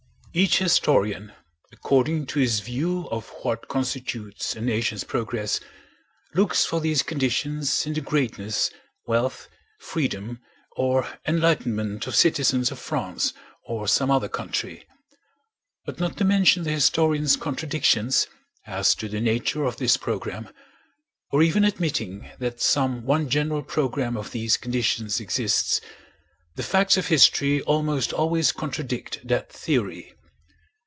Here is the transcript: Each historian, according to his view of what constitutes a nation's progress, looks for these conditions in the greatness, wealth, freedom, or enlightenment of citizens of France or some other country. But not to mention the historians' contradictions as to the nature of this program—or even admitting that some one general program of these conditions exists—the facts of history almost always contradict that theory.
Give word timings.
Each 0.33 0.59
historian, 0.59 1.33
according 1.73 2.25
to 2.27 2.39
his 2.39 2.61
view 2.61 3.09
of 3.11 3.27
what 3.41 3.67
constitutes 3.67 4.55
a 4.55 4.61
nation's 4.61 5.03
progress, 5.03 5.59
looks 6.33 6.65
for 6.65 6.79
these 6.79 7.03
conditions 7.03 7.85
in 7.85 7.91
the 7.91 7.99
greatness, 7.99 8.69
wealth, 9.05 9.49
freedom, 9.81 10.39
or 10.77 11.05
enlightenment 11.27 12.07
of 12.07 12.15
citizens 12.15 12.71
of 12.71 12.79
France 12.79 13.33
or 13.65 13.89
some 13.89 14.09
other 14.09 14.29
country. 14.29 14.87
But 15.83 15.99
not 15.99 16.15
to 16.15 16.23
mention 16.23 16.63
the 16.63 16.71
historians' 16.71 17.35
contradictions 17.35 18.27
as 18.65 18.95
to 18.95 19.09
the 19.09 19.19
nature 19.19 19.65
of 19.65 19.75
this 19.75 19.97
program—or 19.97 21.43
even 21.43 21.65
admitting 21.65 22.31
that 22.39 22.61
some 22.61 23.03
one 23.03 23.27
general 23.27 23.63
program 23.63 24.15
of 24.15 24.31
these 24.31 24.55
conditions 24.55 25.19
exists—the 25.19 26.63
facts 26.63 26.95
of 26.95 27.07
history 27.07 27.61
almost 27.63 28.13
always 28.13 28.53
contradict 28.53 29.27
that 29.27 29.51
theory. 29.51 30.13